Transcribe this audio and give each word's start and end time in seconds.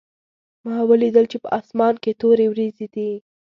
ما 0.65 0.77
ولیدل 0.89 1.25
چې 1.31 1.37
په 1.43 1.47
اسمان 1.59 1.93
کې 2.03 2.11
تورې 2.21 2.45
وریځې 2.49 2.87
دي 2.93 3.09